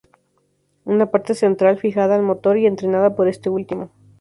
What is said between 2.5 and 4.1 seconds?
y entrenada por este último.